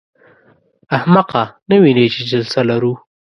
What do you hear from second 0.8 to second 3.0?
احمقه! نه وینې چې جلسه لرو.